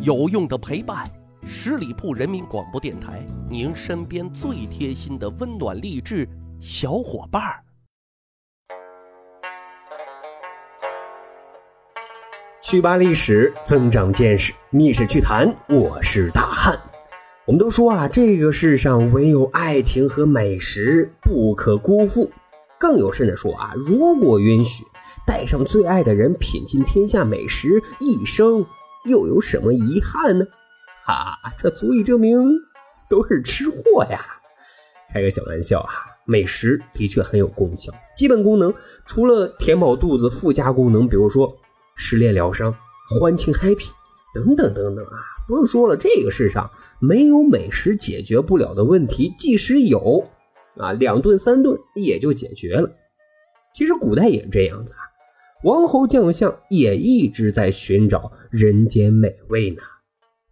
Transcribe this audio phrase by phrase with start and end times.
[0.00, 1.10] 有用的陪伴，
[1.44, 6.28] 十里铺人民广播电台，您身边最贴心的温暖励志
[6.60, 7.64] 小伙伴儿。
[12.62, 16.78] 趣吧历史，增长见识，密室趣谈，我是大汉。
[17.44, 22.30] 我们都说啊，这个世上唯有爱情和美食不可辜负。
[22.78, 24.84] 更有甚者说啊，如果允许
[25.26, 28.64] 带上最爱的人品尽天下美食，一生。
[29.08, 30.46] 又有什么遗憾呢？
[31.04, 32.38] 哈，这足以证明
[33.08, 34.20] 都是吃货呀！
[35.12, 35.90] 开个小玩笑啊，
[36.26, 37.92] 美食的确很有功效。
[38.14, 38.72] 基本功能
[39.06, 41.56] 除了填饱肚子，附加功能比如说
[41.96, 42.74] 失恋疗伤、
[43.18, 43.88] 欢庆 happy
[44.34, 45.16] 等等等等啊。
[45.48, 46.70] 不是说了，这个世上
[47.00, 50.28] 没有美食解决不了的问题，即使有
[50.76, 52.90] 啊，两顿三顿也就解决了。
[53.72, 55.07] 其实古代也是这样子啊。
[55.64, 59.82] 王侯将相也一直在寻找人间美味呢。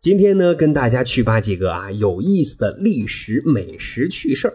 [0.00, 4.54] 今天呢，跟大家去扒几个啊有意思的历史美食趣事儿。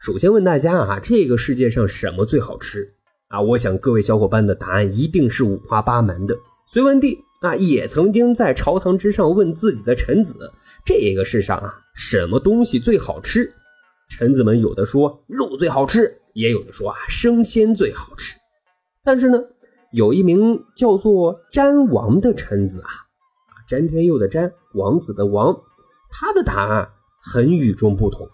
[0.00, 2.94] 首先问大家啊，这个世界上什么最好吃
[3.28, 3.40] 啊？
[3.40, 6.36] 我想各位小伙伴的答案一定是五花八门的。
[6.66, 10.50] 隋文帝啊，也曾经在朝堂之上问自己的臣子：
[10.84, 13.48] 这个世上啊，什么东西最好吃？
[14.10, 18.34] 臣子们有的说肉最好吃，也有的说啊生鲜最好吃。
[19.04, 19.40] 但是呢？
[19.94, 25.56] 有一名叫做詹王的臣子啊，啊，詹天佑的詹，王子的王，
[26.10, 26.90] 他的答案
[27.22, 28.28] 很与众不同。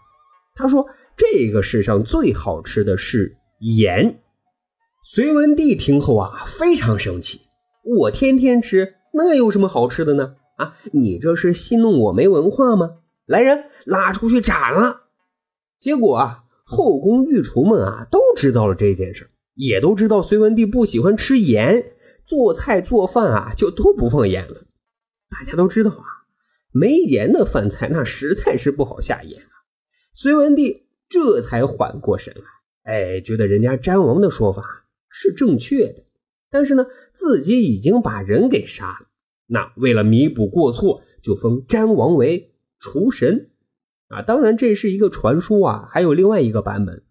[0.55, 0.87] 他说
[1.19, 4.23] ：“这个世上最好吃的是盐。”
[5.05, 7.43] 隋文帝听后啊，非常生气
[7.85, 10.37] ：“我天天吃，那有什么好吃的呢？
[10.57, 13.01] 啊，你这是戏弄我没文化吗？
[13.27, 15.03] 来人，拉出去斩了！”
[15.79, 19.31] 结果啊，后宫御厨们啊，都知道了这件事。
[19.55, 21.93] 也都知道隋文帝不喜欢吃盐，
[22.27, 24.67] 做菜做饭啊就都不放盐了。
[25.29, 26.05] 大家都知道啊，
[26.73, 29.53] 没盐的饭菜那实在是不好下咽啊。
[30.13, 34.63] 隋文帝这才缓过神来，哎，觉得人家詹王的说法
[35.09, 36.05] 是正确的，
[36.51, 39.07] 但是呢，自己已经把人给杀了。
[39.47, 43.51] 那为了弥补过错，就封詹王为厨神
[44.09, 44.23] 啊。
[44.23, 47.03] 当然这是一个传说啊，还有另外一个版本，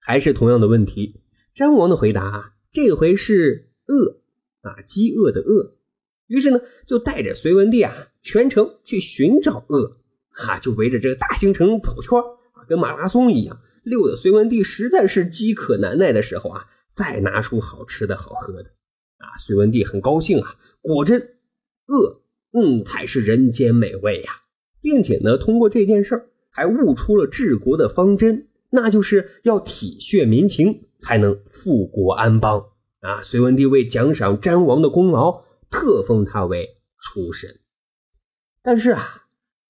[0.00, 1.20] 还是同样的问题。
[1.56, 4.20] 山王的回答，这回是饿
[4.60, 5.78] 啊，饥饿的饿。
[6.26, 9.96] 于是呢，就带着隋文帝啊，全程去寻找饿，
[10.28, 12.18] 哈，就围着这个大兴城跑圈
[12.52, 18.72] 啊，跟马拉松一样，溜的隋文帝实在是饥渴难耐的时候啊，再拿出好吃的好喝的
[19.16, 21.38] 啊，隋文帝很高兴啊，果真
[21.86, 22.20] 饿，
[22.52, 24.30] 嗯，才是人间美味呀，
[24.82, 30.82] 并且呢，通过这件事儿还悟出了治国的方针，那就是要体恤民情。
[30.98, 32.66] 才能富国安邦
[33.00, 33.22] 啊！
[33.22, 37.60] 隋文帝为奖赏詹王的功劳，特封他为厨神。
[38.62, 39.24] 但是啊，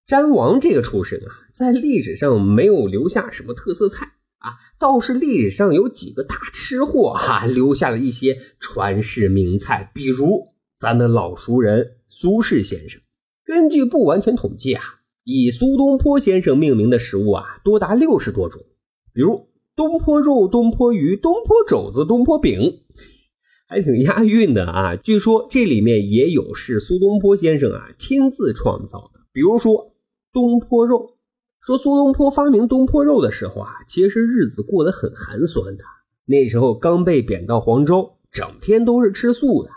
[0.06, 9.90] 詹王这个厨神啊，在历史上没有留下什么特色菜啊，倒是历史上有几个大吃货哈， 留下了一些传世名菜。
[9.94, 13.02] 比如咱的老熟人苏轼先生，
[13.44, 14.82] 根据不完全统计啊，
[15.24, 18.62] 以苏东坡先生命名的食物啊，多达六十多种，
[19.12, 19.48] 比如。
[19.76, 22.80] 东坡肉、东坡鱼、东坡肘子、东坡饼，
[23.68, 24.96] 还挺押韵的啊！
[24.96, 29.20] 据说这里面也有是苏东坡先生啊亲自创造的。
[29.34, 29.92] 比如说
[30.32, 31.18] 东坡肉，
[31.60, 35.84] 说苏东坡发明东坡肉的时候啊，其实日子过得很寒酸的。
[36.24, 39.68] 那时候刚被贬到黄州，整天都是吃素的。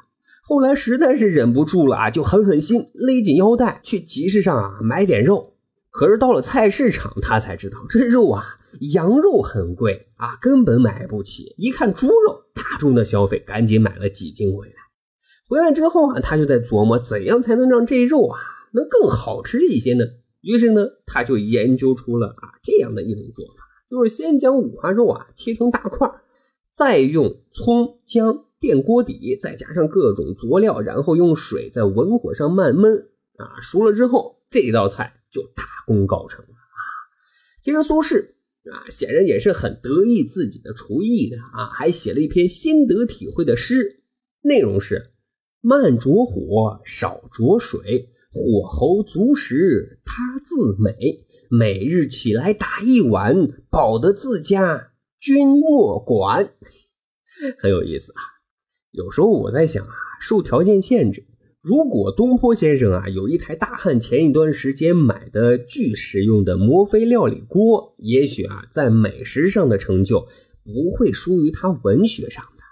[0.41, 5.55] 后来实在是忍不住了啊，就狠狠心，勒紧腰带去集市上啊买点肉。
[5.91, 8.58] 可是到了菜市场，他才知道这肉啊。
[8.93, 11.55] 羊肉很贵啊，根本买不起。
[11.57, 14.73] 一看猪肉，大众的消费，赶紧买了几斤回来。
[15.47, 18.39] 回来之后啊，他就在琢磨怎样才能让这肉啊
[18.73, 20.05] 能更好吃一些呢？
[20.41, 26.09] 于是呢，他就研究出了啊这样的一种做法，就是先将五花肉啊切成大块，
[26.73, 33.07] 再用葱姜垫锅底，再加上各种佐料，然后用水在文火上慢焖
[33.37, 36.79] 啊，熟了之后，这道菜就大功告成了啊。
[37.61, 38.33] 其实苏轼。
[38.71, 44.03] 啊，显然也是很得意自己的厨艺的啊，还写了一篇心得体会的诗，
[44.41, 45.11] 内容是：
[45.61, 51.25] 慢着火，少着水，火候足时，他自美。
[51.51, 56.53] 每日起来打一碗，饱得自家君莫管。
[57.57, 58.21] 很有意思啊，
[58.91, 59.91] 有时候我在想啊，
[60.21, 61.25] 受条件限制。
[61.61, 70.27] 如果东坡先生啊有一台大汉前一段时间买的巨实用的摩飞料理锅，也许啊在美食上的成就
[70.63, 72.63] 不会输于他文学上的。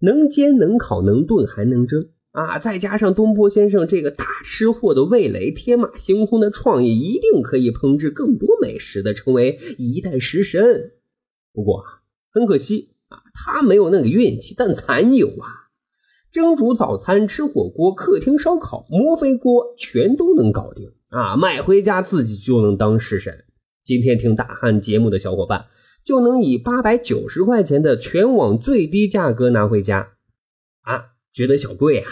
[0.00, 10.92] 能煎能烤能炖还能蒸啊，再加上东坡先生这个大吃货的味蕾，天马行空的创意，一定可以烹制更多美食的，成为一代食神。
[11.52, 15.67] 不过啊，很可惜啊，他没有那个运气，但咱有啊。
[16.38, 21.36] 蒸煮早餐、吃火锅、客厅烧烤、摩飞锅，全都能搞定啊！
[21.36, 23.44] 买回家自己就能当食神。
[23.84, 25.66] 今天听大汉节目的小伙伴，
[26.04, 30.10] 就能以八百九十块钱的全网最低价格拿回家
[30.82, 31.06] 啊！
[31.32, 32.08] 觉得小贵啊？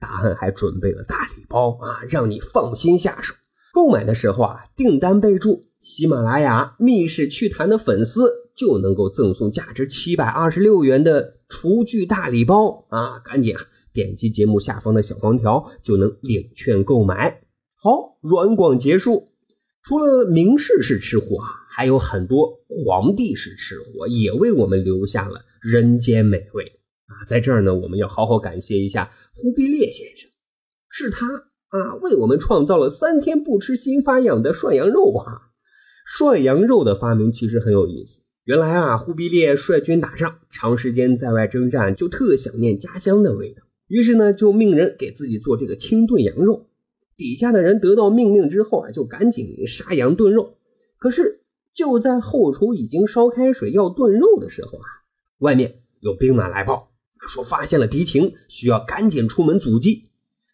[0.00, 3.34] 大汉还准备了大礼包啊，让你放心下手。
[3.74, 13.18] 购买的时候啊，订单备注“喜马拉雅密室趣谈”的粉丝，就能够赠送价值七百二十六元的厨具大礼包啊！
[13.18, 13.60] 赶紧啊，
[13.92, 17.42] 点击节目下方的小黄条，就能领券购买。
[17.74, 19.28] 好，软广结束。
[19.82, 26.64] 除了名士是吃货啊，还有很多皇帝是吃货，也为我们留下了人间美味
[27.06, 27.22] 啊！
[27.28, 30.28] 在这儿呢，我们要好好感谢一下忽必烈先生，
[30.90, 31.26] 是他
[31.68, 35.52] 啊，为我们创造了三天不吃心发痒的涮羊肉啊！
[36.06, 38.22] 涮羊肉的发明其实很有意思。
[38.46, 46.68] 原来啊，忽必烈率军打仗，长时间在外征战，就特想念家乡的味道，于是呢，就命人给自己做这个清炖羊肉。
[47.16, 50.58] 底下的人得到命令之后啊，就赶紧杀羊炖肉。
[50.96, 51.40] 可是
[51.74, 54.86] 就在后厨已经烧开水要炖肉的时候啊，
[55.38, 56.92] 外面有兵马来报，
[57.26, 60.04] 说发现了敌情，需要赶紧出门阻击。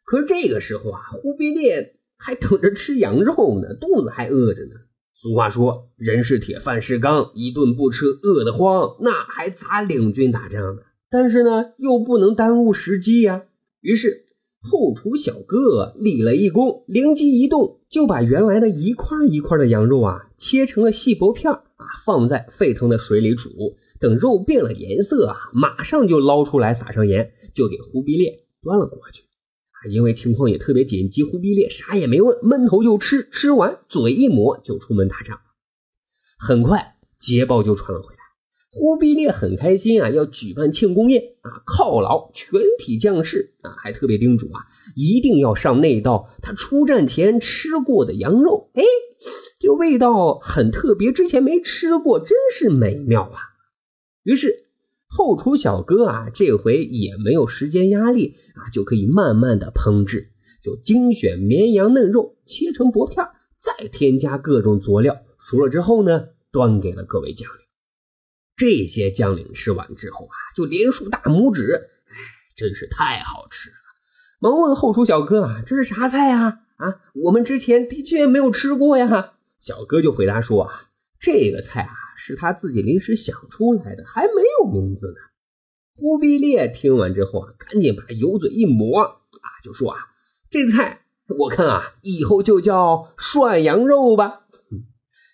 [0.03, 4.77] 可是这个时候啊，忽必烈还等着吃羊肉呢，肚子还饿着呢。
[5.15, 13.45] 俗话说：“人是铁，饭是钢，一顿不吃饿得慌，那还咋领军打仗呢？”但是呢，又不能耽误时机呀。
[13.81, 14.27] 于是。
[14.65, 23.51] 后厨小哥立了一功，灵机一动，就把原来的一块一块的羊肉啊，切成了细薄片啊，放在沸腾的水里煮。
[23.99, 29.25] 等肉变了颜色啊，马上就捞出来，撒上盐，就给忽必烈端了过去。
[29.91, 35.41] 因为情况也特别紧急，忽必烈啥也没问，闷头就吃，吃完嘴一抹就出门打仗。
[36.39, 38.21] 很快捷报就传了回来。
[38.75, 44.65] 忽必烈很开心啊，要举办庆功宴啊，犒劳全体将士啊，还特别叮嘱啊，
[44.97, 48.71] 一定要上那道他出战前吃过的羊肉。
[48.73, 48.83] 哎，
[49.59, 53.39] 这味道很特别，之前没吃过，真是美妙啊。
[54.23, 54.62] 于是
[55.15, 60.31] 后厨小哥啊，这回也没有时间压力啊，就可以慢慢的烹制，
[60.63, 63.23] 就精选绵羊嫩肉，切成薄片，
[63.59, 67.59] 再添加各种佐料，熟了之后呢，端给了各位将领。
[68.57, 72.15] 这些将领吃完之后啊，就连竖大拇指，哎，
[72.57, 73.77] 真是太好吃了！
[74.41, 76.61] 忙问后厨小哥啊，这是啥菜呀？
[76.77, 79.35] 啊，我们之前的确没有吃过呀。
[79.61, 80.89] 小哥就回答说啊，
[81.21, 85.15] 这个菜啊是他自己临时想出来的，还没名字呢。
[85.97, 89.11] 忽必烈听完之后啊，赶紧把油嘴一抹啊，
[89.63, 89.99] 就说啊，
[90.51, 91.07] 这菜
[91.39, 94.47] 我看啊，以后就叫涮羊肉吧。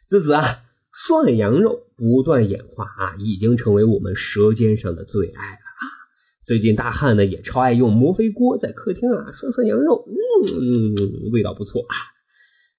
[0.08, 0.64] 自此啊。
[1.00, 5.82] 涮羊肉不断演化啊，已经成为我们舌尖上的最爱了啊！
[6.44, 11.94] 最近大汉呢也超爱用摩飞锅在客厅啊涮涮羊肉，嗯，味道不错啊。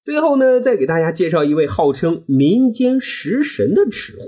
[0.03, 4.25] 最后呢，再给大家介绍一位号称民间食神的吃货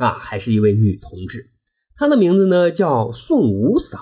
[0.00, 1.50] 啊，还是一位女同志，
[1.94, 3.98] 她的名字呢叫宋五嫂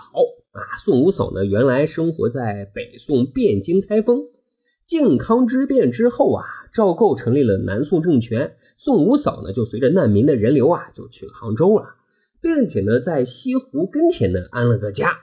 [0.53, 0.79] 啊。
[0.79, 4.23] 宋五嫂呢原来生活在北宋汴京开封，
[4.87, 8.55] 靖康之变之后啊，赵构成立了南宋政权。
[8.77, 11.97] 宋五嫂呢，就随着难民的人流啊，就去了杭州了，
[12.41, 15.19] 并且呢，在西湖跟前呢安了个家。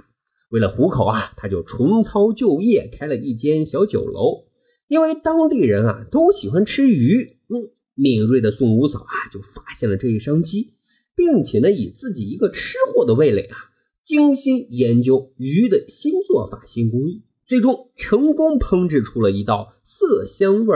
[0.49, 4.43] 为了糊口啊，他就重操旧业，开了一间小酒楼。
[4.89, 7.55] 因为当地人啊都喜欢吃鱼，嗯，
[7.95, 10.74] 敏锐的宋五嫂啊就发现了这一商机，
[11.15, 13.57] 并且呢，以自己一个吃货的味蕾啊，
[14.03, 20.75] 精心研究鱼的新做法、新工艺，最终成功烹制出了一道色香味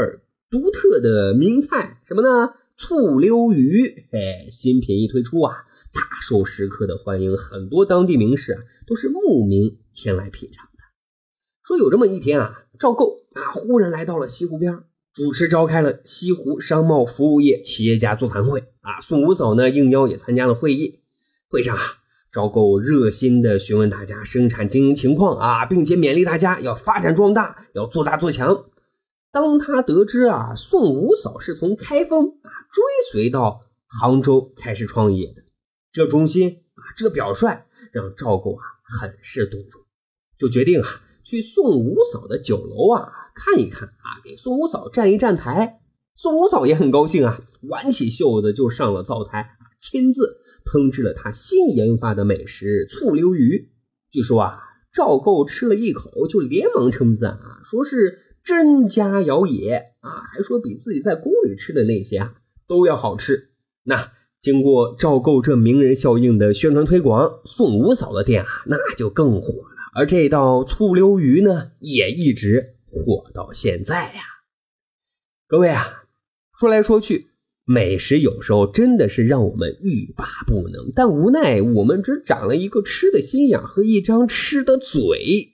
[0.49, 2.53] 独特的名菜，什么呢？
[2.81, 5.53] 醋溜鱼，哎，新品一推出啊，
[5.93, 10.79] 大受食客的欢迎，很多当地名士啊都是慕名前来品尝的。
[11.61, 14.83] 说有这么一天啊，赵构啊忽然来到了西湖边，
[15.19, 19.01] 主持召开了西湖商贸服务业企业家座谈会啊。
[19.01, 21.01] 宋五嫂呢应邀也参加了会议。
[21.49, 21.81] 会上啊，
[22.31, 28.63] 赵构热心的询问大家生产经营情况啊，并且勉励大家要发展壮大，要做大做强。
[29.29, 35.43] 当他得知啊，宋五嫂是从开封啊追随到杭州开始创业的，
[35.91, 39.83] 这忠心啊，这表率让赵构啊很是动容，
[40.37, 45.79] 就决定啊去宋五嫂的酒楼啊看一看啊，给宋五嫂站一站台。
[46.13, 53.71] 宋五嫂也很高兴啊，挽起袖子就上了灶台啊，亲自烹制了他新研发的美食醋溜鱼。
[54.11, 54.59] 据说啊，
[54.91, 62.33] 赵构吃了一口，就连忙称赞啊，说是真佳肴也啊，还说比自己在宫里吃的那些啊
[62.67, 63.51] 都要好吃。
[63.83, 69.69] 那经过赵构这名人效应的宣传推广，宋五嫂的店啊那就更火了。
[69.95, 74.21] 而这道醋溜鱼呢，也一直火到现在呀。
[75.47, 76.03] 各位啊，
[76.59, 77.29] 说来说去。
[77.71, 85.53] 美食有时候真的是让我们欲罢不能，但无奈我们只长了一个吃的心眼和一张吃的嘴。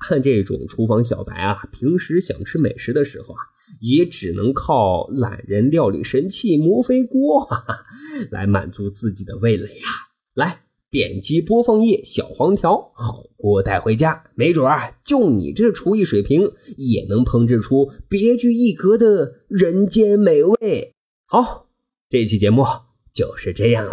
[0.00, 3.40] 看这种厨房小白啊，平时想吃美食的时候啊，
[3.80, 7.84] 也只能靠懒人料理神器摩飞锅哈哈
[8.32, 9.88] 来满足自己的味蕾啊。
[10.34, 20.94] 来，点击播放页小黄条，好锅带回家，没准啊，就你这厨艺水平，也能烹制出别具一格的人间美味。
[21.26, 21.68] 好，
[22.08, 22.64] 这期节目
[23.14, 23.92] 就是这样了，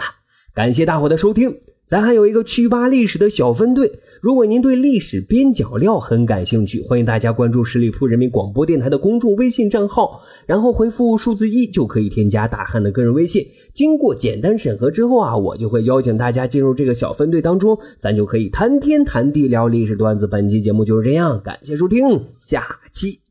[0.56, 1.60] 感谢大伙的收听。
[1.88, 3.90] 咱还有一个趣吧历史的小分队，
[4.22, 13.48] 如果您对历史边角料很感兴趣，欢迎大家关注十里铺人民广播电台的公众微信账号，然后回复数字一就可以添加大汉的个人微信。
[13.74, 20.28] 经过简单审核之后啊，我就会邀请大家进入这个小分队当中，咱就可以谈天谈地聊历史段子。
[20.28, 23.22] 本期节目就是这样，感谢收听，下期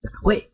[0.00, 0.50] 再会。